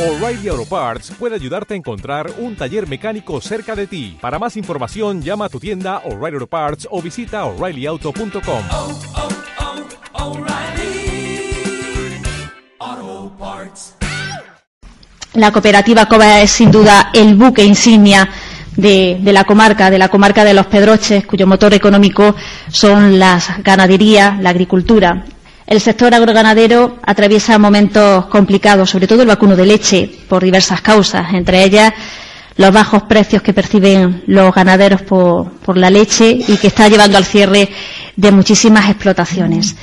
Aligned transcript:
O'Reilly 0.00 0.48
Auto 0.48 0.64
Parts 0.64 1.12
puede 1.18 1.34
ayudarte 1.34 1.74
a 1.74 1.76
encontrar 1.76 2.30
un 2.38 2.56
taller 2.56 2.88
mecánico 2.88 3.38
cerca 3.42 3.76
de 3.76 3.86
ti. 3.86 4.16
Para 4.18 4.38
más 4.38 4.56
información, 4.56 5.20
llama 5.20 5.44
a 5.44 5.48
tu 5.50 5.60
tienda 5.60 5.98
O'Reilly 6.06 6.36
Auto 6.36 6.46
Parts 6.46 6.88
o 6.90 7.02
visita 7.02 7.44
oreillyauto.com. 7.44 8.62
oh, 8.72 8.98
oh, 12.80 13.32
Parts. 13.38 13.96
La 15.34 15.52
cooperativa 15.52 16.06
COBA 16.06 16.40
es 16.40 16.50
sin 16.50 16.70
duda 16.70 17.10
el 17.12 17.34
buque 17.34 17.62
insignia 17.62 18.26
de, 18.76 19.18
de, 19.20 19.32
la 19.34 19.44
comarca, 19.44 19.90
de 19.90 19.98
la 19.98 20.08
comarca 20.08 20.46
de 20.46 20.54
los 20.54 20.64
Pedroches, 20.64 21.26
cuyo 21.26 21.46
motor 21.46 21.74
económico 21.74 22.34
son 22.70 23.18
las 23.18 23.62
ganaderías, 23.62 24.40
la 24.40 24.48
agricultura. 24.48 25.26
El 25.70 25.80
sector 25.80 26.12
agroganadero 26.12 26.98
atraviesa 27.00 27.56
momentos 27.56 28.26
complicados, 28.26 28.90
sobre 28.90 29.06
todo 29.06 29.22
el 29.22 29.28
vacuno 29.28 29.54
de 29.54 29.66
leche, 29.66 30.10
por 30.28 30.42
diversas 30.42 30.80
causas, 30.80 31.32
entre 31.32 31.62
ellas 31.62 31.92
los 32.56 32.72
bajos 32.72 33.04
precios 33.04 33.40
que 33.40 33.52
perciben 33.52 34.24
los 34.26 34.52
ganaderos 34.52 35.02
por, 35.02 35.76
la 35.76 35.88
leche 35.88 36.40
y 36.48 36.56
que 36.56 36.66
está 36.66 36.88
llevando 36.88 37.16
al 37.18 37.24
cierre 37.24 37.68
de 38.16 38.32
muchísimas 38.32 38.90
explotaciones. 38.90 39.76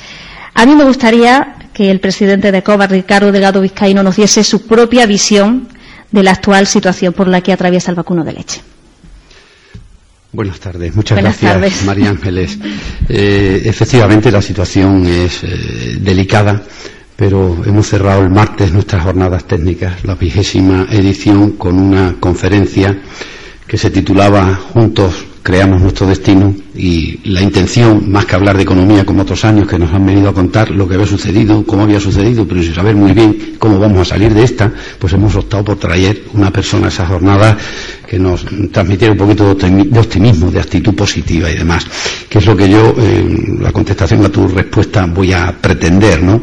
A 0.52 0.66
mí 0.66 0.76
me 0.76 0.84
gustaría 0.84 1.54
que 1.72 1.90
el 1.90 2.00
presidente 2.00 2.52
de 2.52 2.62
COBA, 2.62 2.86
Ricardo 2.86 3.32
Delgado 3.32 3.62
Vizcaíno, 3.62 4.02
nos 4.02 4.16
diese 4.16 4.44
su 4.44 4.66
propia 4.66 5.06
visión 5.06 5.68
de 6.12 6.22
la 6.22 6.32
actual 6.32 6.66
situación 6.66 7.14
por 7.14 7.28
la 7.28 7.40
que 7.40 7.54
atraviesa 7.54 7.90
el 7.92 7.96
vacuno 7.96 8.24
de 8.24 8.34
leche. 8.34 8.60
Buenas 10.38 10.60
tardes, 10.60 10.94
muchas 10.94 11.16
Buenas 11.16 11.40
gracias, 11.40 11.52
tardes. 11.52 11.82
María 11.84 12.10
Ángeles. 12.10 12.56
Eh, 13.08 13.60
efectivamente, 13.64 14.30
la 14.30 14.40
situación 14.40 15.04
es 15.04 15.42
eh, 15.42 15.98
delicada, 16.00 16.62
pero 17.16 17.60
hemos 17.66 17.88
cerrado 17.88 18.22
el 18.22 18.30
martes 18.30 18.72
nuestras 18.72 19.02
jornadas 19.02 19.48
técnicas, 19.48 20.04
la 20.04 20.14
vigésima 20.14 20.86
edición, 20.92 21.56
con 21.56 21.76
una 21.76 22.14
conferencia 22.20 22.96
que 23.66 23.76
se 23.76 23.90
titulaba 23.90 24.54
Juntos 24.54 25.26
creamos 25.42 25.80
nuestro 25.82 26.06
destino 26.06 26.54
y 26.78 27.18
la 27.24 27.42
intención, 27.42 28.08
más 28.08 28.24
que 28.24 28.36
hablar 28.36 28.56
de 28.56 28.62
economía 28.62 29.04
como 29.04 29.22
otros 29.22 29.44
años 29.44 29.66
que 29.66 29.80
nos 29.80 29.92
han 29.92 30.06
venido 30.06 30.28
a 30.28 30.32
contar 30.32 30.70
lo 30.70 30.86
que 30.86 30.94
había 30.94 31.08
sucedido, 31.08 31.64
cómo 31.66 31.82
había 31.82 31.98
sucedido, 31.98 32.46
pero 32.46 32.62
sin 32.62 32.72
saber 32.72 32.94
muy 32.94 33.12
bien 33.12 33.56
cómo 33.58 33.80
vamos 33.80 34.02
a 34.02 34.04
salir 34.14 34.32
de 34.32 34.44
esta, 34.44 34.72
pues 34.96 35.12
hemos 35.12 35.34
optado 35.34 35.64
por 35.64 35.76
traer 35.76 36.22
una 36.34 36.52
persona 36.52 36.86
a 36.86 36.88
esa 36.90 37.04
jornada 37.04 37.58
que 38.06 38.16
nos 38.16 38.44
transmitiera 38.70 39.12
un 39.12 39.18
poquito 39.18 39.52
de 39.56 39.98
optimismo, 39.98 40.52
de 40.52 40.60
actitud 40.60 40.94
positiva 40.94 41.50
y 41.50 41.56
demás, 41.56 41.84
que 42.28 42.38
es 42.38 42.46
lo 42.46 42.56
que 42.56 42.70
yo, 42.70 42.94
eh, 42.96 43.56
la 43.60 43.72
contestación 43.72 44.24
a 44.24 44.28
tu 44.28 44.46
respuesta, 44.46 45.04
voy 45.06 45.32
a 45.32 45.52
pretender, 45.60 46.22
¿no? 46.22 46.42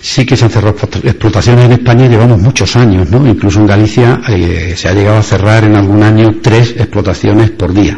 Sí 0.00 0.26
que 0.26 0.36
se 0.36 0.44
han 0.44 0.50
cerrado 0.50 0.74
explotaciones 1.04 1.66
en 1.66 1.72
España, 1.72 2.08
llevamos 2.08 2.40
muchos 2.40 2.74
años, 2.74 3.08
¿no? 3.08 3.24
Incluso 3.28 3.60
en 3.60 3.66
Galicia 3.68 4.20
eh, 4.28 4.74
se 4.76 4.88
ha 4.88 4.92
llegado 4.92 5.18
a 5.18 5.22
cerrar 5.22 5.62
en 5.62 5.76
algún 5.76 6.02
año 6.02 6.34
tres 6.42 6.70
explotaciones 6.76 7.50
por 7.52 7.72
día 7.72 7.96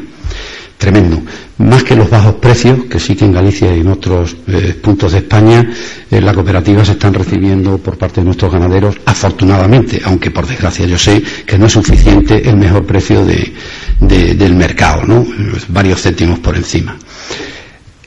tremendo. 0.85 1.23
Más 1.59 1.83
que 1.83 1.97
los 1.97 2.11
bajos 2.11 2.35
precios, 2.35 2.85
que 2.91 3.01
sí 3.01 3.17
que 3.17 3.25
en 3.25 3.33
Galicia 3.33 3.75
y 3.75 3.81
en 3.81 3.89
otros 3.89 4.37
eh, 4.47 4.75
puntos 4.83 5.13
de 5.13 5.19
España 5.19 5.67
eh, 6.11 6.21
las 6.21 6.35
cooperativas 6.35 6.91
están 6.91 7.15
recibiendo 7.15 7.79
por 7.79 7.97
parte 7.97 8.21
de 8.21 8.27
nuestros 8.27 8.53
ganaderos, 8.53 8.97
afortunadamente, 9.07 10.03
aunque 10.05 10.31
por 10.31 10.47
desgracia 10.47 10.85
yo 10.85 10.99
sé 10.99 11.23
que 11.47 11.57
no 11.59 11.67
es 11.67 11.73
suficiente 11.73 12.47
el 12.47 12.57
mejor 12.57 12.85
precio 12.85 13.25
de, 13.25 13.55
de, 14.01 14.35
del 14.35 14.55
mercado, 14.55 15.05
¿no? 15.05 15.27
varios 15.69 16.03
céntimos 16.03 16.39
por 16.41 16.55
encima. 16.55 16.99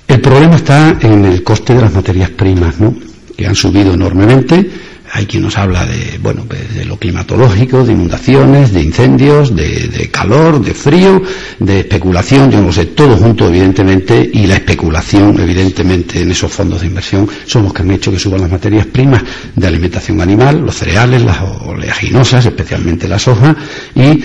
El 0.07 0.21
problema 0.21 0.55
está 0.57 0.95
en 1.01 1.25
el 1.25 1.41
coste 1.41 1.73
de 1.73 1.81
las 1.81 1.93
materias 1.93 2.29
primas, 2.29 2.79
¿no? 2.79 2.93
que 3.35 3.47
han 3.47 3.55
subido 3.55 3.93
enormemente, 3.95 4.69
hay 5.17 5.25
quien 5.25 5.41
nos 5.41 5.57
habla 5.57 5.83
de, 5.83 6.19
bueno, 6.21 6.45
de 6.45 6.85
lo 6.85 6.97
climatológico, 6.97 7.83
de 7.83 7.93
inundaciones, 7.93 8.71
de 8.71 8.83
incendios, 8.83 9.55
de, 9.55 9.87
de, 9.87 10.11
calor, 10.11 10.63
de 10.63 10.75
frío, 10.75 11.23
de 11.57 11.79
especulación, 11.79 12.51
yo 12.51 12.61
no 12.61 12.71
sé, 12.71 12.85
todo 12.85 13.17
junto 13.17 13.47
evidentemente, 13.47 14.29
y 14.31 14.45
la 14.45 14.57
especulación 14.57 15.39
evidentemente 15.39 16.21
en 16.21 16.29
esos 16.29 16.51
fondos 16.51 16.81
de 16.81 16.87
inversión 16.87 17.27
son 17.47 17.63
los 17.63 17.73
que 17.73 17.81
han 17.81 17.89
hecho 17.89 18.11
que 18.11 18.19
suban 18.19 18.41
las 18.41 18.51
materias 18.51 18.85
primas 18.85 19.23
de 19.55 19.65
alimentación 19.65 20.21
animal, 20.21 20.61
los 20.63 20.75
cereales, 20.75 21.23
las 21.23 21.39
oleaginosas, 21.65 22.45
especialmente 22.45 23.07
la 23.07 23.17
soja, 23.17 23.55
y 23.95 24.21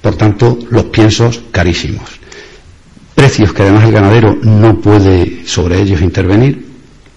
por 0.00 0.14
tanto 0.14 0.56
los 0.70 0.84
piensos 0.84 1.40
carísimos. 1.50 2.10
Precios 3.12 3.52
que 3.52 3.62
además 3.62 3.82
el 3.86 3.92
ganadero 3.92 4.38
no 4.40 4.80
puede 4.80 5.44
sobre 5.44 5.80
ellos 5.80 6.00
intervenir, 6.00 6.67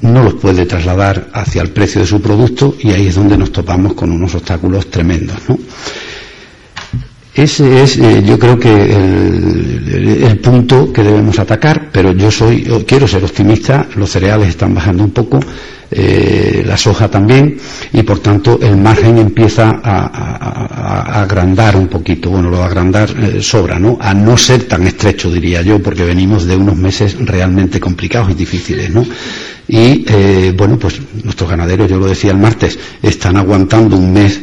no 0.01 0.23
los 0.23 0.35
puede 0.35 0.65
trasladar 0.65 1.29
hacia 1.33 1.61
el 1.61 1.69
precio 1.69 2.01
de 2.01 2.07
su 2.07 2.21
producto 2.21 2.75
y 2.79 2.91
ahí 2.91 3.07
es 3.07 3.15
donde 3.15 3.37
nos 3.37 3.51
topamos 3.51 3.93
con 3.93 4.11
unos 4.11 4.33
obstáculos 4.35 4.89
tremendos. 4.89 5.37
¿no? 5.47 5.57
Ese 7.33 7.81
es, 7.81 7.97
eh, 7.97 8.23
yo 8.25 8.37
creo 8.37 8.59
que 8.59 8.69
el, 8.69 10.37
punto 10.41 10.91
que 10.91 11.03
debemos 11.03 11.39
atacar, 11.39 11.89
pero 11.91 12.11
yo 12.11 12.29
soy, 12.29 12.63
quiero 12.85 13.07
ser 13.07 13.23
optimista. 13.23 13.87
Los 13.95 14.09
cereales 14.09 14.49
están 14.49 14.73
bajando 14.73 15.03
un 15.03 15.11
poco, 15.11 15.39
eh, 15.89 16.63
la 16.65 16.75
soja 16.75 17.09
también, 17.09 17.57
y 17.93 18.03
por 18.03 18.19
tanto 18.19 18.59
el 18.61 18.75
margen 18.75 19.17
empieza 19.17 19.79
a, 19.81 21.21
agrandar 21.21 21.77
un 21.77 21.87
poquito. 21.87 22.31
Bueno, 22.31 22.49
lo 22.49 22.63
agrandar 22.63 23.09
eh, 23.11 23.41
sobra, 23.41 23.79
¿no? 23.79 23.97
A 24.01 24.13
no 24.13 24.35
ser 24.35 24.63
tan 24.63 24.85
estrecho, 24.87 25.31
diría 25.31 25.61
yo, 25.61 25.81
porque 25.81 26.03
venimos 26.03 26.45
de 26.45 26.57
unos 26.57 26.75
meses 26.75 27.15
realmente 27.19 27.79
complicados 27.79 28.31
y 28.31 28.33
difíciles, 28.33 28.89
¿no? 28.89 29.05
Y 29.69 30.03
bueno, 30.51 30.77
pues 30.77 30.99
nuestros 31.23 31.49
ganaderos, 31.49 31.89
yo 31.89 31.97
lo 31.97 32.07
decía 32.07 32.31
el 32.31 32.37
martes, 32.37 32.77
están 33.01 33.37
aguantando 33.37 33.95
un 33.95 34.11
mes 34.11 34.41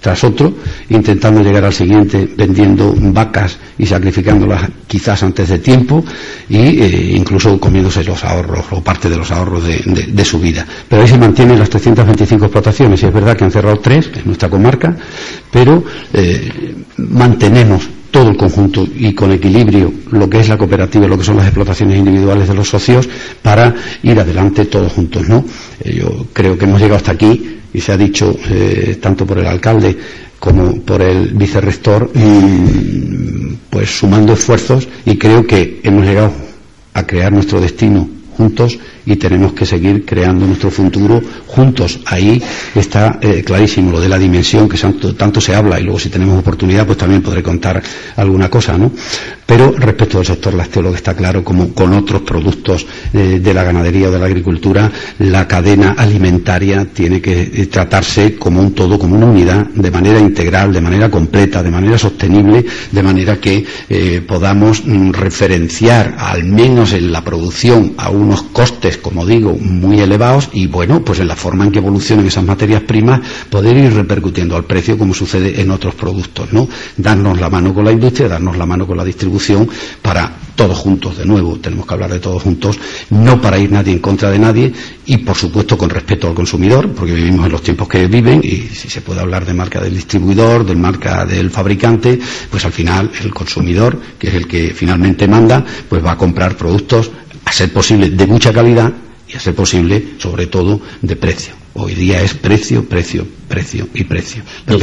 tras 0.00 0.22
otro, 0.24 0.54
intentando 0.90 1.42
llegar 1.42 1.64
al 1.64 1.72
siguiente 1.72 2.28
vendiendo 2.36 2.94
vacas 2.96 3.58
y 3.78 3.86
sacrificándolas 3.86 4.62
quizás 4.86 5.22
antes 5.22 5.48
de 5.48 5.58
tiempo 5.58 6.04
eh, 6.48 7.12
incluso 7.14 7.58
comiéndose 7.58 8.04
los 8.04 8.24
ahorros 8.24 8.66
o 8.70 8.82
parte 8.82 9.10
de 9.10 9.16
los 9.16 9.30
ahorros 9.30 9.64
de, 9.64 10.24
su 10.24 10.38
vida. 10.38 10.66
Pero 10.88 11.02
ahí 11.02 11.08
se 11.08 11.18
mantienen 11.18 11.58
las 11.58 11.70
325 11.70 12.44
explotaciones 12.44 13.02
y 13.02 13.06
es 13.06 13.12
verdad 13.12 13.36
que 13.36 13.44
han 13.44 13.50
cerrado 13.50 13.78
tres 13.78 14.10
en 14.14 14.26
nuestra 14.26 14.48
comarca, 14.48 14.96
pero 15.50 15.82
eh, 16.12 16.74
mantenemos 16.96 17.88
todo 18.10 18.30
el 18.30 18.36
conjunto 18.36 18.86
y 18.96 19.12
con 19.14 19.32
equilibrio 19.32 19.92
lo 20.10 20.28
que 20.28 20.40
es 20.40 20.48
la 20.48 20.56
cooperativa 20.56 21.06
y 21.06 21.08
lo 21.08 21.18
que 21.18 21.24
son 21.24 21.36
las 21.36 21.46
explotaciones 21.46 21.98
individuales 21.98 22.48
de 22.48 22.54
los 22.54 22.68
socios 22.68 23.08
para 23.42 23.74
ir 24.02 24.18
adelante 24.18 24.64
todos 24.64 24.92
juntos, 24.92 25.28
¿no? 25.28 25.44
Eh, 25.84 25.94
yo 26.00 26.26
creo 26.32 26.56
que 26.58 26.64
hemos 26.64 26.80
llegado 26.80 26.96
hasta 26.96 27.12
aquí 27.12 27.58
y 27.72 27.80
se 27.80 27.92
ha 27.92 27.96
dicho 27.96 28.36
eh, 28.50 28.98
tanto 29.00 29.26
por 29.26 29.38
el 29.38 29.46
alcalde 29.46 29.96
como 30.38 30.80
por 30.82 31.02
el 31.02 31.28
vicerrector 31.34 32.10
pues 33.70 33.90
sumando 33.98 34.32
esfuerzos 34.34 34.88
y 35.04 35.16
creo 35.18 35.44
que 35.46 35.80
hemos 35.82 36.06
llegado 36.06 36.32
a 36.94 37.04
crear 37.06 37.32
nuestro 37.32 37.60
destino 37.60 38.08
juntos 38.36 38.78
y 39.08 39.16
tenemos 39.16 39.54
que 39.54 39.64
seguir 39.64 40.04
creando 40.04 40.46
nuestro 40.46 40.70
futuro 40.70 41.20
juntos. 41.46 42.00
Ahí 42.04 42.42
está 42.74 43.18
eh, 43.22 43.42
clarísimo 43.42 43.90
lo 43.92 44.00
de 44.00 44.08
la 44.08 44.18
dimensión 44.18 44.68
que 44.68 44.76
tanto, 45.16 45.40
se 45.40 45.54
habla 45.54 45.80
y 45.80 45.82
luego 45.82 45.98
si 45.98 46.10
tenemos 46.10 46.38
oportunidad 46.38 46.84
pues 46.84 46.98
también 46.98 47.22
podré 47.22 47.42
contar 47.42 47.82
alguna 48.16 48.50
cosa, 48.50 48.76
¿no? 48.76 48.92
Pero 49.46 49.72
respecto 49.72 50.18
del 50.18 50.26
sector 50.26 50.52
lácteo 50.52 50.82
lo 50.82 50.90
que 50.90 50.96
está 50.96 51.14
claro 51.14 51.42
como 51.42 51.72
con 51.72 51.94
otros 51.94 52.20
productos 52.20 52.86
eh, 53.14 53.40
de 53.42 53.54
la 53.54 53.64
ganadería 53.64 54.08
o 54.08 54.10
de 54.10 54.18
la 54.18 54.26
agricultura, 54.26 54.92
la 55.20 55.48
cadena 55.48 55.94
alimentaria 55.96 56.84
tiene 56.92 57.22
que 57.22 57.40
eh, 57.42 57.66
tratarse 57.66 58.36
como 58.36 58.60
un 58.60 58.74
todo, 58.74 58.98
como 58.98 59.16
una 59.16 59.24
unidad, 59.26 59.64
de 59.68 59.90
manera 59.90 60.18
integral, 60.20 60.70
de 60.70 60.82
manera 60.82 61.10
completa, 61.10 61.62
de 61.62 61.70
manera 61.70 61.96
sostenible, 61.96 62.66
de 62.92 63.02
manera 63.02 63.40
que 63.40 63.64
podamos 64.26 64.84
mm, 64.84 65.12
referenciar 65.12 66.14
al 66.18 66.44
menos 66.44 66.92
en 66.92 67.10
la 67.10 67.24
producción 67.24 67.94
a 67.96 68.10
unos 68.10 68.42
costes 68.42 68.97
como 69.00 69.26
digo, 69.26 69.56
muy 69.60 70.00
elevados 70.00 70.50
y 70.52 70.66
bueno, 70.66 71.02
pues 71.04 71.20
en 71.20 71.28
la 71.28 71.36
forma 71.36 71.64
en 71.64 71.72
que 71.72 71.78
evolucionen 71.78 72.26
esas 72.26 72.44
materias 72.44 72.82
primas, 72.82 73.20
poder 73.50 73.76
ir 73.76 73.92
repercutiendo 73.94 74.56
al 74.56 74.64
precio 74.64 74.98
como 74.98 75.14
sucede 75.14 75.60
en 75.60 75.70
otros 75.70 75.94
productos, 75.94 76.52
¿no? 76.52 76.68
Darnos 76.96 77.40
la 77.40 77.50
mano 77.50 77.74
con 77.74 77.84
la 77.84 77.92
industria, 77.92 78.28
darnos 78.28 78.56
la 78.56 78.66
mano 78.66 78.86
con 78.86 78.96
la 78.96 79.04
distribución 79.04 79.68
para 80.02 80.32
todos 80.58 80.76
juntos, 80.76 81.16
de 81.16 81.24
nuevo, 81.24 81.56
tenemos 81.60 81.86
que 81.86 81.94
hablar 81.94 82.10
de 82.10 82.18
todos 82.18 82.42
juntos, 82.42 82.78
no 83.10 83.40
para 83.40 83.58
ir 83.58 83.70
nadie 83.70 83.92
en 83.92 84.00
contra 84.00 84.28
de 84.28 84.40
nadie 84.40 84.72
y 85.06 85.18
por 85.18 85.36
supuesto 85.36 85.78
con 85.78 85.88
respeto 85.88 86.26
al 86.26 86.34
consumidor, 86.34 86.90
porque 86.92 87.14
vivimos 87.14 87.46
en 87.46 87.52
los 87.52 87.62
tiempos 87.62 87.86
que 87.86 88.08
viven 88.08 88.40
y 88.42 88.62
si 88.74 88.90
se 88.90 89.00
puede 89.00 89.20
hablar 89.20 89.46
de 89.46 89.54
marca 89.54 89.80
del 89.80 89.94
distribuidor, 89.94 90.66
de 90.66 90.74
marca 90.74 91.24
del 91.24 91.50
fabricante, 91.50 92.18
pues 92.50 92.64
al 92.64 92.72
final 92.72 93.08
el 93.22 93.32
consumidor, 93.32 94.00
que 94.18 94.28
es 94.28 94.34
el 94.34 94.48
que 94.48 94.74
finalmente 94.74 95.28
manda, 95.28 95.64
pues 95.88 96.04
va 96.04 96.12
a 96.12 96.18
comprar 96.18 96.56
productos 96.56 97.12
a 97.48 97.52
ser 97.52 97.72
posible 97.72 98.10
de 98.10 98.26
mucha 98.26 98.52
calidad 98.52 98.92
y 99.26 99.36
a 99.36 99.40
ser 99.40 99.54
posible, 99.54 100.14
sobre 100.18 100.46
todo, 100.46 100.80
de 101.00 101.16
precio. 101.16 101.54
Hoy 101.74 101.94
día 101.94 102.20
es 102.20 102.34
precio, 102.34 102.84
precio, 102.88 103.26
precio 103.48 103.88
y 103.94 104.04
precio. 104.04 104.42
Pero, 104.66 104.78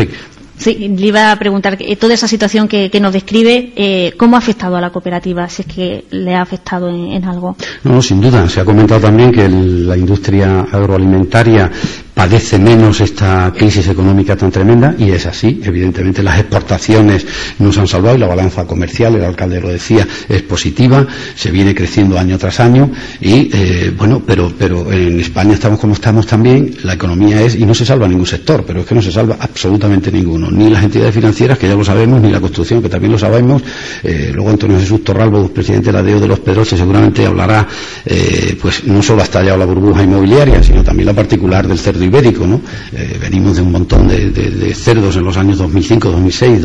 Sí, 0.58 0.74
le 0.88 1.08
iba 1.08 1.34
a 1.34 1.36
preguntar, 1.38 1.76
eh, 1.82 1.98
toda 1.98 2.14
esa 2.14 2.30
situación 2.30 2.70
que, 2.70 2.90
que 2.90 3.02
nos 3.02 3.12
describe, 3.12 3.74
eh, 3.76 4.14
¿cómo 4.18 4.38
ha 4.38 4.40
afectado 4.40 4.78
a 4.78 4.82
la 4.82 4.90
cooperativa? 4.90 5.50
Si 5.50 5.64
es 5.64 5.68
que 5.68 6.06
le 6.12 6.34
ha 6.34 6.42
afectado 6.42 6.88
en, 6.90 7.12
en 7.12 7.26
algo. 7.26 7.58
No, 7.84 8.02
sin 8.02 8.22
duda. 8.22 8.48
Se 8.48 8.62
ha 8.62 8.66
comentado 8.66 9.02
también 9.02 9.34
que 9.34 9.44
el, 9.46 9.86
la 9.86 9.98
industria 9.98 10.62
agroalimentaria 10.72 11.70
padece 12.16 12.58
menos 12.58 13.02
esta 13.02 13.54
crisis 13.56 13.88
económica 13.90 14.36
tan 14.36 14.50
tremenda 14.50 14.96
y 14.98 15.12
es 15.12 15.26
así. 15.28 15.62
Evidentemente 15.64 16.24
las 16.24 16.40
exportaciones 16.40 17.28
nos 17.60 17.78
han 17.78 17.88
salvado 17.88 18.16
y 18.16 18.20
la 18.20 18.28
balanza 18.28 18.66
comercial, 18.66 19.16
el 19.16 19.26
alcalde 19.26 19.62
lo 19.62 19.68
decía, 19.68 20.08
es 20.28 20.42
positiva, 20.42 21.06
se 21.36 21.52
viene 21.52 21.76
creciendo 21.76 22.18
año 22.18 22.38
tras 22.38 22.60
año 22.60 22.90
y 23.20 23.50
eh, 23.54 23.94
bueno, 23.96 24.24
pero, 24.26 24.52
pero 24.58 24.92
en 24.92 25.20
España 25.20 25.54
estamos 25.54 25.80
como 25.80 25.94
estamos 25.94 26.26
también, 26.26 26.76
la 26.84 26.94
economía 26.94 27.42
es, 27.42 27.56
y 27.56 27.66
no 27.66 27.76
se 27.76 27.86
salva 27.86 28.08
ningún 28.08 28.26
sector, 28.26 28.64
pero 28.66 28.80
es 28.80 28.86
que 28.86 28.96
no 28.96 29.02
se 29.02 29.12
salva 29.12 29.38
absolutamente 29.40 30.12
ninguno, 30.12 30.50
ni 30.50 30.70
las 30.70 30.84
entidades 30.84 31.14
financieras, 31.14 31.58
que 31.58 31.68
ya 31.68 31.76
lo 31.76 31.84
sabemos, 31.84 32.22
ni 32.22 32.32
la 32.32 32.40
construcción, 32.40 32.82
que 32.82 32.90
también 32.90 33.12
lo 33.12 33.20
sabemos. 33.20 33.62
Eh, 34.04 34.32
luego 34.34 34.50
Antonio 34.50 34.80
Jesús 34.80 35.04
Torralbo, 35.04 35.50
presidente 35.50 35.88
de 35.88 35.94
la 35.94 36.04
DEO 36.04 36.20
de 36.20 36.28
los 36.28 36.40
Pedroches, 36.40 36.80
seguramente 36.80 37.26
hablará, 37.26 37.68
eh, 38.06 38.58
pues 38.62 38.86
no 38.86 39.04
solo 39.04 39.22
ha 39.22 39.26
estallado 39.26 39.58
la 39.58 39.66
burbuja 39.66 40.04
inmobiliaria, 40.04 40.64
sino 40.64 40.84
también 40.84 41.08
la 41.08 41.14
particular 41.14 41.68
del 41.68 41.78
cerdo 41.78 42.05
ibérico, 42.06 42.48
¿no? 42.48 42.62
Eh, 42.94 43.18
venimos 43.20 43.58
de 43.58 43.62
un 43.62 43.72
montón 43.72 44.08
de, 44.08 44.74
cerdos 44.76 45.16
en 45.16 45.24
los 45.24 45.38
años 45.38 45.58
2005, 45.58 46.12
2006, 46.12 46.62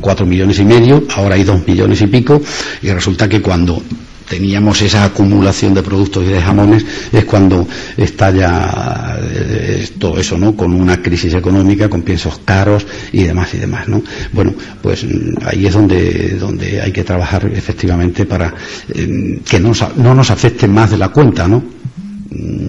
4 0.00 0.26
millones 0.26 0.58
y 0.58 0.64
medio, 0.64 1.04
ahora 1.14 1.34
hay 1.34 1.44
2 1.44 1.66
millones 1.66 2.00
y 2.00 2.06
pico, 2.06 2.40
y 2.82 2.90
resulta 2.90 3.28
que 3.28 3.40
cuando 3.40 3.82
teníamos 4.28 4.80
esa 4.82 5.04
acumulación 5.04 5.74
de 5.74 5.82
productos 5.82 6.24
y 6.24 6.28
de 6.28 6.40
jamones 6.40 6.84
es 7.12 7.24
cuando 7.24 7.66
estalla 7.96 9.18
eh, 9.22 9.88
todo 9.98 10.18
eso, 10.18 10.36
¿no? 10.36 10.54
Con 10.54 10.72
una 10.74 11.00
crisis 11.02 11.34
económica, 11.34 11.88
con 11.88 12.02
piensos 12.02 12.40
caros 12.44 12.86
y 13.12 13.24
demás 13.24 13.54
y 13.54 13.58
demás, 13.58 13.88
¿no? 13.88 14.02
Bueno, 14.32 14.54
pues 14.82 15.04
mm, 15.04 15.34
ahí 15.44 15.66
es 15.66 15.72
donde, 15.72 16.36
donde 16.38 16.80
hay 16.80 16.92
que 16.92 17.04
trabajar 17.04 17.50
efectivamente 17.52 18.26
para 18.26 18.54
eh, 18.94 19.40
que 19.48 19.58
no, 19.58 19.72
no 19.96 20.14
nos 20.14 20.30
afecte 20.30 20.68
más 20.68 20.90
de 20.90 20.98
la 20.98 21.08
cuenta, 21.08 21.48
¿no? 21.48 21.77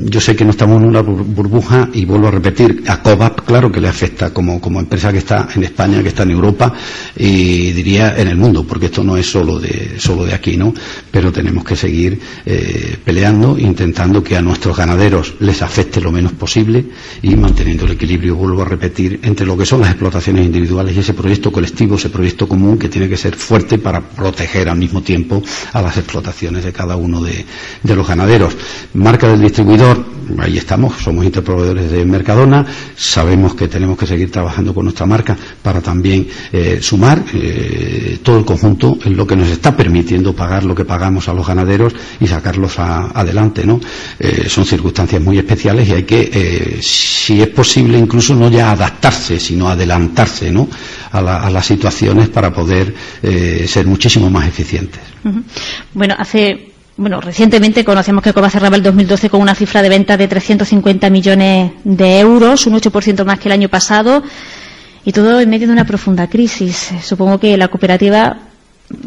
Yo 0.09 0.19
sé 0.19 0.35
que 0.35 0.43
no 0.43 0.49
estamos 0.51 0.81
en 0.81 0.87
una 0.87 1.01
burbuja 1.01 1.87
y 1.93 2.03
vuelvo 2.03 2.27
a 2.27 2.31
repetir, 2.31 2.83
a 2.87 3.01
COVAP 3.01 3.41
claro 3.45 3.71
que 3.71 3.79
le 3.79 3.87
afecta 3.87 4.33
como, 4.33 4.59
como 4.59 4.79
empresa 4.79 5.11
que 5.11 5.19
está 5.19 5.47
en 5.55 5.63
España, 5.63 6.01
que 6.01 6.07
está 6.09 6.23
en 6.23 6.31
Europa 6.31 6.73
y 7.15 7.71
diría 7.73 8.15
en 8.17 8.27
el 8.27 8.35
mundo, 8.37 8.65
porque 8.65 8.87
esto 8.87 9.03
no 9.03 9.15
es 9.17 9.29
solo 9.29 9.59
de, 9.59 9.99
solo 9.99 10.25
de 10.25 10.33
aquí, 10.33 10.57
¿no? 10.57 10.73
Pero 11.11 11.31
tenemos 11.31 11.63
que 11.63 11.75
seguir 11.75 12.19
eh, 12.45 12.97
peleando, 13.05 13.57
intentando 13.59 14.23
que 14.23 14.35
a 14.35 14.41
nuestros 14.41 14.75
ganaderos 14.75 15.35
les 15.41 15.61
afecte 15.61 16.01
lo 16.01 16.11
menos 16.11 16.31
posible 16.33 16.85
y 17.21 17.35
manteniendo 17.35 17.85
el 17.85 17.91
equilibrio, 17.91 18.35
vuelvo 18.35 18.63
a 18.63 18.65
repetir, 18.65 19.19
entre 19.23 19.45
lo 19.45 19.55
que 19.55 19.65
son 19.65 19.81
las 19.81 19.91
explotaciones 19.91 20.43
individuales 20.43 20.95
y 20.95 20.99
ese 21.01 21.13
proyecto 21.13 21.51
colectivo, 21.51 21.95
ese 21.97 22.09
proyecto 22.09 22.47
común 22.47 22.79
que 22.79 22.89
tiene 22.89 23.07
que 23.07 23.17
ser 23.17 23.35
fuerte 23.35 23.77
para 23.77 24.01
proteger 24.01 24.69
al 24.69 24.77
mismo 24.77 25.03
tiempo 25.03 25.43
a 25.73 25.81
las 25.83 25.97
explotaciones 25.97 26.63
de 26.63 26.73
cada 26.73 26.95
uno 26.95 27.21
de 27.21 27.45
los 27.83 28.07
ganaderos. 28.07 28.55
Marca 28.95 29.27
del 29.27 29.41
distribuidor, 29.41 29.98
ahí 30.39 30.57
estamos, 30.57 30.95
somos 30.97 31.25
interproveedores 31.25 31.89
de 31.91 32.05
Mercadona, 32.05 32.65
sabemos 32.95 33.55
que 33.55 33.67
tenemos 33.67 33.97
que 33.97 34.05
seguir 34.05 34.31
trabajando 34.31 34.73
con 34.73 34.85
nuestra 34.85 35.05
marca 35.05 35.35
para 35.61 35.81
también 35.81 36.27
eh, 36.51 36.79
sumar 36.81 37.23
eh, 37.33 38.19
todo 38.23 38.39
el 38.39 38.45
conjunto 38.45 38.97
en 39.03 39.15
lo 39.15 39.25
que 39.25 39.35
nos 39.35 39.47
está 39.49 39.75
permitiendo 39.75 40.35
pagar 40.35 40.63
lo 40.63 40.75
que 40.75 40.85
pagamos 40.85 41.27
a 41.29 41.33
los 41.33 41.45
ganaderos 41.47 41.93
y 42.19 42.27
sacarlos 42.27 42.77
adelante, 42.79 43.65
¿no? 43.65 43.79
Eh, 44.19 44.45
son 44.47 44.65
circunstancias 44.65 45.21
muy 45.21 45.37
especiales 45.37 45.87
y 45.89 45.93
hay 45.93 46.03
que, 46.03 46.79
si 46.81 47.41
es 47.41 47.47
posible, 47.47 47.97
incluso 47.97 48.35
no 48.35 48.49
ya 48.49 48.71
adaptarse, 48.71 49.39
sino 49.39 49.69
adelantarse, 49.69 50.51
¿no? 50.51 50.67
A, 51.11 51.49
las 51.49 51.65
situaciones 51.65 52.29
para 52.29 52.53
poder 52.53 52.93
ser 53.65 53.87
muchísimo 53.87 54.29
más 54.29 54.47
eficientes. 54.47 54.99
Bueno, 55.93 56.15
hace 56.17 56.68
bueno, 56.99 57.21
recientemente 57.21 57.85
conocemos 57.85 58.21
que 58.21 58.33
Coba 58.33 58.49
cerraba 58.49 58.75
el 58.75 58.83
2012 58.83 59.29
con 59.29 59.41
una 59.41 59.55
cifra 59.55 59.81
de 59.81 59.87
venta 59.87 60.17
de 60.17 60.27
350 60.27 61.09
millones 61.09 61.71
de 61.85 62.19
euros, 62.19 62.67
un 62.67 62.73
8% 62.73 63.23
más 63.23 63.39
que 63.39 63.47
el 63.47 63.53
año 63.53 63.69
pasado, 63.69 64.21
y 65.05 65.13
todo 65.13 65.39
en 65.39 65.49
medio 65.49 65.67
de 65.67 65.73
una 65.73 65.85
profunda 65.85 66.27
crisis. 66.27 66.89
Supongo 67.01 67.39
que 67.39 67.55
la 67.55 67.69
cooperativa, 67.69 68.37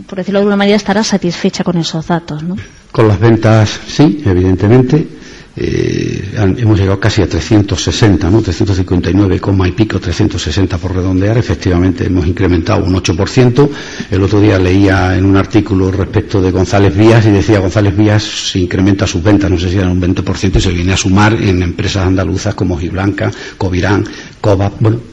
por 0.06 0.16
decirlo 0.16 0.38
de 0.38 0.42
alguna 0.42 0.56
manera, 0.56 0.76
estará 0.76 1.04
satisfecha 1.04 1.64
con 1.64 1.76
esos 1.76 2.06
datos, 2.06 2.42
¿no? 2.42 2.56
Con 2.90 3.08
las 3.08 3.20
ventas, 3.20 3.78
sí, 3.86 4.22
evidentemente 4.24 5.06
eh, 5.54 6.30
hemos 6.58 6.78
llegado 6.78 6.98
casi 6.98 7.22
a 7.22 7.28
360, 7.28 8.30
¿no? 8.30 8.40
359, 8.40 9.40
y 9.66 9.72
pico, 9.72 10.00
360 10.00 10.78
por 10.78 10.94
redondear. 10.94 11.36
Efectivamente, 11.36 12.06
hemos 12.06 12.26
incrementado 12.26 12.84
un 12.84 12.94
8%. 12.94 13.68
El 14.10 14.22
otro 14.22 14.40
día 14.40 14.58
leía 14.58 15.16
en 15.16 15.24
un 15.24 15.36
artículo 15.36 15.90
respecto 15.90 16.40
de 16.40 16.50
González 16.50 16.96
Vías 16.96 17.26
y 17.26 17.30
decía 17.30 17.58
González 17.58 17.96
Vías 17.96 18.22
se 18.22 18.60
incrementa 18.60 19.06
sus 19.06 19.22
ventas, 19.22 19.50
no 19.50 19.58
sé 19.58 19.70
si 19.70 19.76
era 19.76 19.88
un 19.88 20.00
20%, 20.00 20.56
y 20.56 20.60
se 20.60 20.70
viene 20.70 20.92
a 20.92 20.96
sumar 20.96 21.34
en 21.34 21.62
empresas 21.62 22.06
andaluzas 22.06 22.54
como 22.54 22.78
Giblanca, 22.78 23.30
Covirán, 23.58 24.04
Cova, 24.40 24.72
bueno, 24.80 25.11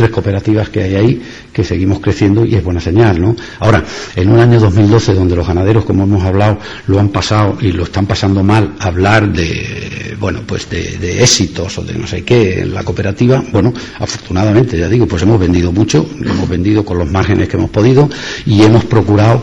tres 0.00 0.10
cooperativas 0.10 0.70
que 0.70 0.82
hay 0.82 0.94
ahí 0.94 1.22
que 1.52 1.62
seguimos 1.62 2.00
creciendo 2.00 2.46
y 2.46 2.54
es 2.54 2.64
buena 2.64 2.80
señal, 2.80 3.20
¿no? 3.20 3.36
Ahora, 3.58 3.84
en 4.16 4.30
un 4.30 4.40
año 4.40 4.58
2012 4.58 5.12
donde 5.12 5.36
los 5.36 5.46
ganaderos, 5.46 5.84
como 5.84 6.04
hemos 6.04 6.24
hablado, 6.24 6.58
lo 6.86 6.98
han 6.98 7.10
pasado 7.10 7.58
y 7.60 7.72
lo 7.72 7.84
están 7.84 8.06
pasando 8.06 8.42
mal, 8.42 8.76
hablar 8.78 9.30
de, 9.30 10.16
bueno, 10.18 10.40
pues 10.46 10.70
de, 10.70 11.22
éxitos 11.22 11.76
o 11.76 11.82
de 11.82 11.98
no 11.98 12.06
sé 12.06 12.24
qué 12.24 12.60
en 12.60 12.72
la 12.72 12.82
cooperativa, 12.82 13.44
bueno, 13.52 13.74
afortunadamente, 13.98 14.78
ya 14.78 14.88
digo, 14.88 15.06
pues 15.06 15.22
hemos 15.22 15.38
vendido 15.38 15.70
mucho, 15.70 16.08
hemos 16.18 16.48
vendido 16.48 16.82
con 16.82 16.96
los 16.96 17.10
márgenes 17.10 17.46
que 17.50 17.58
hemos 17.58 17.68
podido 17.68 18.08
y 18.46 18.62
hemos 18.62 18.86
procurado 18.86 19.42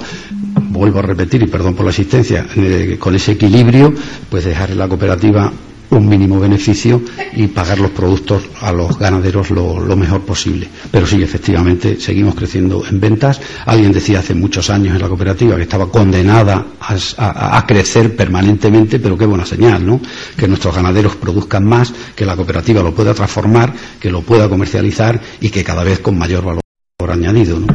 vuelvo 0.70 0.98
a 0.98 1.04
repetir 1.04 1.44
y 1.44 1.48
perdón 1.48 1.76
por 1.76 1.86
la 1.86 1.92
asistencia, 1.92 2.48
eh, 2.56 2.98
con 3.00 3.14
ese 3.14 3.34
equilibrio, 3.34 3.94
pues 4.28 4.44
dejar 4.44 4.72
la 4.72 4.88
cooperativa 4.88 5.54
un 5.90 6.08
mínimo 6.08 6.40
beneficio 6.40 7.02
y 7.34 7.48
pagar 7.48 7.80
los 7.80 7.92
productos 7.92 8.44
a 8.62 8.72
los 8.72 8.98
ganaderos 8.98 9.50
lo, 9.52 9.96
mejor 9.96 10.22
posible. 10.22 10.68
Pero 10.92 11.08
sí, 11.08 11.22
efectivamente, 11.22 12.00
seguimos 12.00 12.36
creciendo 12.36 12.84
en 12.86 13.00
ventas. 13.00 13.40
Alguien 13.66 13.92
decía 13.92 14.20
hace 14.20 14.34
muchos 14.34 14.70
años 14.70 14.96
en 14.96 15.02
la 15.02 15.08
cooperativa 15.08 15.56
que 15.56 15.64
estaba 15.64 15.90
condenada 15.90 16.66
a, 16.80 17.66
crecer 17.68 18.16
permanentemente, 18.16 19.00
pero 19.00 19.18
qué 19.18 19.26
buena 19.26 19.46
señal, 19.46 19.86
¿no? 19.86 20.00
Que 20.38 20.48
nuestros 20.48 20.76
ganaderos 20.76 21.16
produzcan 21.16 21.66
más, 21.66 21.94
que 22.16 22.26
la 22.26 22.36
cooperativa 22.36 22.82
lo 22.82 22.94
pueda 22.94 23.14
transformar, 23.14 23.74
que 24.00 24.10
lo 24.10 24.22
pueda 24.22 24.48
comercializar 24.48 25.20
y 25.42 25.50
que 25.50 25.64
cada 25.64 25.84
vez 25.84 26.00
con 26.00 26.18
mayor 26.18 26.46
valor 26.46 26.62
añadido, 27.10 27.60
¿no? 27.60 27.68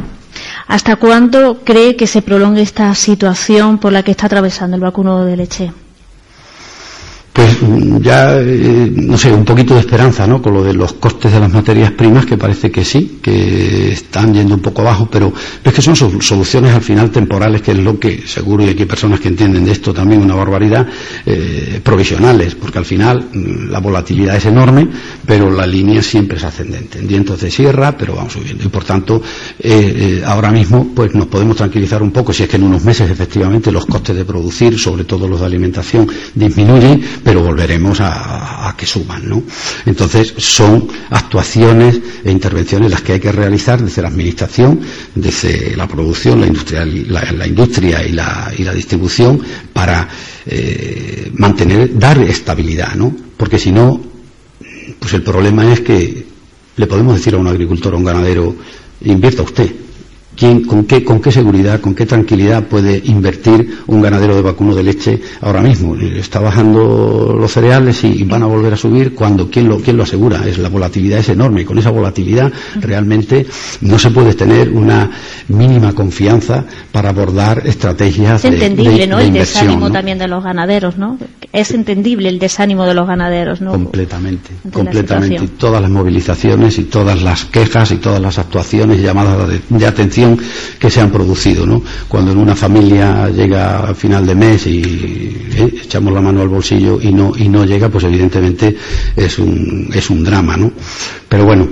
¿Hasta 0.67 0.95
cuándo 0.95 1.61
cree 1.63 1.95
que 1.95 2.07
se 2.07 2.21
prolongue 2.21 2.61
esta 2.61 2.93
situación 2.95 3.77
por 3.77 3.91
la 3.91 4.03
que 4.03 4.11
está 4.11 4.27
atravesando 4.27 4.75
el 4.75 4.81
vacuno 4.81 5.25
de 5.25 5.37
leche? 5.37 5.71
Pues 7.33 7.57
ya, 7.99 8.39
eh, 8.39 8.91
no 8.93 9.17
sé, 9.17 9.33
un 9.33 9.43
poquito 9.43 9.73
de 9.73 9.79
esperanza, 9.79 10.27
¿no? 10.27 10.39
Con 10.39 10.53
lo 10.53 10.63
de 10.63 10.75
los 10.75 10.93
costes 10.93 11.33
de 11.33 11.39
las 11.39 11.51
materias 11.51 11.91
primas, 11.91 12.27
que 12.27 12.37
parece 12.37 12.69
que 12.69 12.85
sí, 12.85 13.17
que 13.23 13.91
están 13.91 14.35
yendo 14.35 14.53
un 14.53 14.61
poco 14.61 14.83
abajo, 14.83 15.09
pero 15.11 15.33
es 15.63 15.73
que 15.73 15.81
son 15.81 15.95
soluciones 15.95 16.75
al 16.75 16.83
final 16.83 17.09
temporales, 17.09 17.63
que 17.63 17.71
es 17.71 17.79
lo 17.79 17.97
que, 17.99 18.21
seguro, 18.27 18.63
y 18.63 18.69
aquí 18.69 18.83
hay 18.83 18.87
personas 18.87 19.19
que 19.19 19.29
entienden 19.29 19.65
de 19.65 19.71
esto 19.71 19.91
también 19.91 20.21
una 20.21 20.35
barbaridad, 20.35 20.87
eh, 21.25 21.81
provisionales, 21.83 22.53
porque 22.53 22.77
al 22.77 22.85
final 22.85 23.29
mm, 23.33 23.71
la 23.71 23.79
volatilidad 23.79 24.35
es 24.35 24.45
enorme, 24.45 24.87
pero 25.25 25.49
la 25.49 25.65
línea 25.65 26.03
siempre 26.03 26.37
es 26.37 26.43
ascendente. 26.43 26.99
En 26.99 27.07
dientos 27.07 27.41
de 27.41 27.49
sierra, 27.49 27.97
pero 27.97 28.15
vamos 28.15 28.33
subiendo. 28.33 28.63
Y 28.63 28.67
por 28.67 28.83
tanto, 28.83 29.23
eh, 29.59 30.21
ahora 30.23 30.51
mismo, 30.51 30.91
pues 30.93 31.15
nos 31.15 31.25
podemos 31.25 31.57
tranquilizar 31.57 32.03
un 32.03 32.11
poco, 32.11 32.31
si 32.31 32.43
es 32.43 32.49
que 32.49 32.57
en 32.57 32.63
unos 32.65 32.83
meses, 32.83 33.09
efectivamente, 33.09 33.71
los 33.71 33.87
costes 33.87 34.15
de 34.15 34.23
producir, 34.23 34.77
sobre 34.77 35.03
todo 35.05 35.27
los 35.27 35.39
de 35.39 35.47
alimentación, 35.47 36.07
disminuyen, 36.35 37.01
pero 37.23 37.41
volveremos 37.41 37.99
a, 38.01 38.73
que 38.77 38.85
suban, 38.85 39.29
¿no? 39.29 39.43
Entonces, 39.85 40.33
son 40.37 40.87
actuaciones 41.11 41.99
e 42.23 42.31
intervenciones 42.31 42.89
las 42.91 43.01
que 43.01 43.13
hay 43.13 43.19
que 43.19 43.31
realizar 43.31 43.81
desde 43.81 44.01
la 44.01 44.07
administración, 44.09 44.79
desde 45.15 45.75
la 45.77 45.87
producción, 45.87 46.41
la 46.41 46.47
industria, 46.47 46.85
la, 46.85 47.47
industria 47.47 48.05
y, 48.05 48.11
la, 48.13 48.51
y 48.57 48.63
la 48.63 48.73
distribución 48.73 49.39
para 49.71 50.09
eh, 50.45 51.31
mantener, 51.35 51.97
dar 51.97 52.17
estabilidad, 52.19 52.95
¿no? 52.95 53.15
Porque 53.37 53.59
si 53.59 53.71
no, 53.71 54.01
pues 54.99 55.13
el 55.13 55.21
problema 55.21 55.71
es 55.71 55.81
que 55.81 56.25
le 56.75 56.87
podemos 56.87 57.15
decir 57.15 57.35
a 57.35 57.37
un 57.37 57.47
agricultor 57.47 57.93
o 57.93 57.95
a 57.97 57.99
un 57.99 58.05
ganadero, 58.05 58.55
invierta 59.01 59.43
usted, 59.43 59.69
con, 60.67 60.85
qué, 60.85 61.03
¿Con 61.03 61.21
qué 61.21 61.31
seguridad, 61.31 61.79
con 61.79 61.95
qué 61.95 62.05
tranquilidad 62.05 62.63
puede 62.63 63.01
invertir 63.05 63.79
un 63.87 64.01
ganadero 64.01 64.35
de 64.35 64.41
vacuno 64.41 64.75
de 64.75 64.83
leche 64.83 65.21
ahora 65.41 65.61
mismo? 65.61 65.95
Está 65.95 66.39
bajando 66.39 67.35
los 67.39 67.51
cereales 67.51 68.03
y 68.03 68.23
van 68.23 68.43
a 68.43 68.47
volver 68.47 68.73
a 68.73 68.77
subir 68.77 69.13
cuando, 69.13 69.49
¿quién 69.49 69.69
lo, 69.69 69.79
quién 69.79 69.95
lo 69.95 70.03
asegura? 70.03 70.45
Es, 70.45 70.57
la 70.57 70.69
volatilidad 70.69 71.19
es 71.19 71.29
enorme 71.29 71.61
y 71.61 71.65
con 71.65 71.77
esa 71.77 71.91
volatilidad 71.91 72.51
realmente 72.75 73.45
no 73.81 73.97
se 73.97 74.11
puede 74.11 74.33
tener 74.33 74.69
una 74.69 75.09
mínima 75.47 75.93
confianza 75.93 76.65
para 76.91 77.09
abordar 77.09 77.65
estrategias 77.65 78.43
es 78.43 78.53
entendible, 78.53 78.97
de, 78.97 79.07
¿no? 79.07 79.17
De 79.17 79.25
el 79.25 79.33
desánimo 79.33 79.91
también 79.91 80.17
de 80.17 80.27
los 80.27 80.43
ganaderos, 80.43 80.97
¿no? 80.97 81.17
Es 81.53 81.69
entendible 81.69 82.29
el 82.29 82.39
desánimo 82.39 82.83
de 82.83 82.95
los 82.95 83.05
ganaderos, 83.05 83.61
¿no? 83.61 83.71
Completamente, 83.73 84.49
completamente. 84.71 85.45
Y 85.45 85.47
todas 85.49 85.79
las 85.83 85.91
movilizaciones 85.91 86.79
y 86.79 86.85
todas 86.85 87.21
las 87.21 87.45
quejas 87.45 87.91
y 87.91 87.97
todas 87.97 88.19
las 88.19 88.39
actuaciones 88.39 88.97
y 88.97 89.03
llamadas 89.03 89.49
de, 89.69 89.85
atención 89.85 90.35
que 90.79 90.89
se 90.89 90.99
han 90.99 91.11
producido, 91.11 91.67
¿no? 91.67 91.83
Cuando 92.07 92.31
en 92.31 92.39
una 92.39 92.55
familia 92.55 93.29
llega 93.29 93.87
a 93.89 93.93
final 93.93 94.25
de 94.25 94.33
mes 94.33 94.65
y 94.65 94.81
eh, 94.81 95.81
echamos 95.83 96.11
la 96.11 96.21
mano 96.21 96.41
al 96.41 96.49
bolsillo 96.49 96.99
y 96.99 97.13
no 97.13 97.33
y 97.37 97.47
no 97.49 97.63
llega, 97.65 97.87
pues 97.87 98.03
evidentemente 98.05 98.75
es 99.15 99.37
un 99.37 99.91
es 99.93 100.09
un 100.09 100.23
drama, 100.23 100.57
¿no? 100.57 100.71
Pero 101.29 101.45
bueno, 101.45 101.67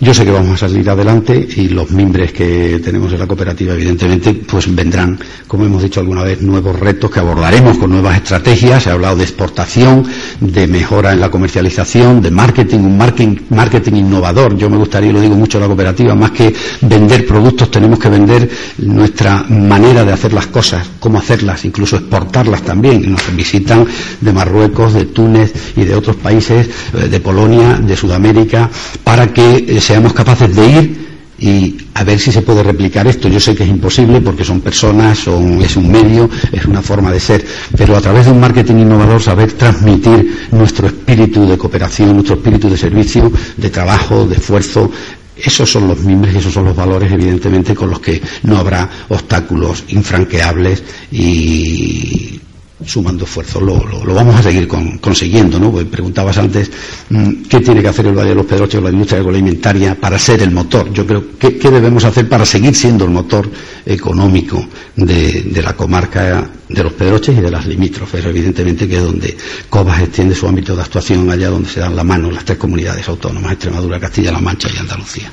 yo 0.00 0.14
sé 0.14 0.24
que 0.24 0.30
vamos 0.30 0.62
a 0.62 0.68
salir 0.68 0.88
adelante 0.88 1.46
y 1.56 1.68
los 1.68 1.90
miembros 1.90 2.32
que 2.32 2.80
tenemos 2.82 3.12
en 3.12 3.18
la 3.18 3.26
cooperativa, 3.26 3.74
evidentemente, 3.74 4.32
pues 4.32 4.74
vendrán, 4.74 5.18
como 5.46 5.66
hemos 5.66 5.82
dicho 5.82 6.00
alguna 6.00 6.22
vez, 6.22 6.40
nuevos 6.40 6.78
retos 6.80 7.10
que 7.10 7.20
abordaremos 7.20 7.76
con 7.76 7.90
nuevas 7.90 8.16
estrategias. 8.16 8.82
Se 8.82 8.90
ha 8.90 8.94
hablado 8.94 9.16
de 9.16 9.24
exportación, 9.24 10.06
de 10.40 10.66
mejora 10.66 11.12
en 11.12 11.20
la 11.20 11.30
comercialización, 11.30 12.22
de 12.22 12.30
marketing, 12.30 12.78
un 12.78 12.96
marketing, 12.96 13.94
innovador. 13.94 14.56
Yo 14.56 14.70
me 14.70 14.76
gustaría, 14.76 15.10
y 15.10 15.12
lo 15.12 15.20
digo 15.20 15.36
mucho 15.36 15.58
en 15.58 15.62
la 15.62 15.68
cooperativa, 15.68 16.14
más 16.14 16.30
que 16.30 16.52
vender 16.82 17.26
productos, 17.26 17.70
tenemos 17.70 17.98
que 17.98 18.08
vender 18.08 18.48
nuestra 18.78 19.44
manera 19.48 20.04
de 20.04 20.12
hacer 20.12 20.32
las 20.32 20.46
cosas, 20.46 20.88
cómo 20.98 21.18
hacerlas, 21.18 21.64
incluso 21.64 21.96
exportarlas 21.96 22.62
también. 22.62 23.12
Nos 23.12 23.34
visitan 23.34 23.86
de 24.20 24.32
Marruecos, 24.32 24.94
de 24.94 25.06
Túnez 25.06 25.52
y 25.76 25.84
de 25.84 25.94
otros 25.94 26.16
países, 26.16 26.68
eh, 26.94 27.08
de 27.08 27.20
Polonia, 27.20 27.74
de 27.76 27.96
Sudamérica, 27.96 28.70
para 29.04 29.32
que 29.32 29.64
eh, 29.68 29.80
seamos 29.80 30.12
capaces 30.12 30.54
de 30.54 30.70
ir 30.70 31.10
y 31.38 31.76
a 32.00 32.04
ver 32.04 32.18
si 32.18 32.32
se 32.32 32.40
puede 32.40 32.62
replicar 32.62 33.06
esto. 33.06 33.28
Yo 33.28 33.38
sé 33.38 33.54
que 33.54 33.62
es 33.62 33.68
imposible 33.68 34.22
porque 34.22 34.42
son 34.42 34.62
personas, 34.62 35.18
son, 35.18 35.60
es 35.60 35.76
un 35.76 35.92
medio, 35.92 36.30
es 36.50 36.64
una 36.64 36.80
forma 36.80 37.12
de 37.12 37.20
ser, 37.20 37.44
pero 37.76 37.94
a 37.94 38.00
través 38.00 38.24
de 38.24 38.32
un 38.32 38.40
marketing 38.40 38.76
innovador 38.76 39.20
saber 39.20 39.52
transmitir 39.52 40.48
nuestro 40.52 40.86
espíritu 40.86 41.46
de 41.46 41.58
cooperación, 41.58 42.14
nuestro 42.14 42.36
espíritu 42.36 42.70
de 42.70 42.78
servicio, 42.78 43.30
de 43.54 43.68
trabajo, 43.68 44.26
de 44.26 44.36
esfuerzo, 44.36 44.90
esos 45.36 45.70
son 45.70 45.88
los 45.88 46.00
miembros 46.00 46.34
y 46.34 46.38
esos 46.38 46.54
son 46.54 46.64
los 46.64 46.76
valores, 46.76 47.12
evidentemente, 47.12 47.74
con 47.74 47.90
los 47.90 48.00
que 48.00 48.22
no 48.44 48.56
habrá 48.56 48.88
obstáculos 49.10 49.84
infranqueables 49.88 50.82
y 51.12 52.39
sumando 52.84 53.24
esfuerzos. 53.24 53.62
Lo, 53.62 53.84
lo, 53.84 54.14
vamos 54.14 54.36
a 54.36 54.42
seguir 54.42 54.68
consiguiendo, 54.68 55.58
¿no? 55.58 55.70
Pues 55.70 55.86
preguntabas 55.86 56.38
antes 56.38 56.70
mm, 57.08 57.42
qué 57.42 57.60
tiene 57.60 57.82
que 57.82 57.88
hacer 57.88 58.06
el 58.06 58.14
Valle 58.14 58.30
de 58.30 58.34
los 58.34 58.46
Pedroches 58.46 58.80
o 58.80 58.82
la 58.82 58.90
industria 58.90 59.20
agroalimentaria 59.20 59.94
para 59.94 60.18
ser 60.18 60.42
el 60.42 60.50
motor. 60.50 60.92
Yo 60.92 61.06
creo 61.06 61.38
que 61.38 61.56
qué 61.58 61.70
debemos 61.70 62.04
hacer 62.04 62.28
para 62.28 62.44
seguir 62.44 62.74
siendo 62.74 63.04
el 63.04 63.10
motor 63.10 63.50
económico 63.86 64.66
de, 64.96 65.60
la 65.62 65.74
comarca 65.74 66.48
de 66.68 66.82
los 66.82 66.92
Pedroches 66.92 67.36
y 67.36 67.40
de 67.40 67.50
las 67.50 67.66
limítrofes, 67.66 68.24
evidentemente 68.24 68.88
que 68.88 68.96
es 68.96 69.02
donde 69.02 69.36
Cobas 69.68 70.00
extiende 70.02 70.34
su 70.34 70.46
ámbito 70.46 70.74
de 70.74 70.82
actuación 70.82 71.30
allá 71.30 71.50
donde 71.50 71.68
se 71.68 71.80
dan 71.80 71.96
la 71.96 72.04
mano 72.04 72.30
las 72.30 72.44
tres 72.44 72.58
comunidades 72.58 73.08
autónomas, 73.08 73.52
Extremadura, 73.52 74.00
Castilla-La 74.00 74.40
Mancha 74.40 74.68
y 74.74 74.78
Andalucía. 74.78 75.32